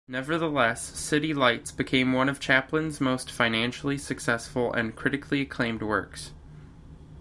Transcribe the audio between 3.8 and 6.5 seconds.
successful and critically acclaimed works.